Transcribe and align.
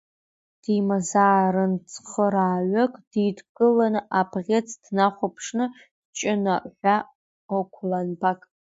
Димазаарынцхырааҩык 0.63 2.93
дидкыланы 3.11 4.01
абӷьыц 4.19 4.67
днахәаԥшны 4.83 5.65
Ҷына 6.17 6.55
ҳәа 6.77 6.95
Гәланбак. 7.73 8.39